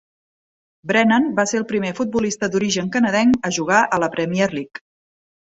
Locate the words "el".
1.59-1.65